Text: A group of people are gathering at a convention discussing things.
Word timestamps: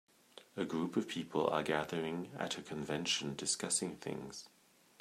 A 0.57 0.65
group 0.65 0.97
of 0.97 1.07
people 1.07 1.45
are 1.51 1.61
gathering 1.61 2.31
at 2.39 2.57
a 2.57 2.63
convention 2.63 3.35
discussing 3.35 3.97
things. 3.97 4.49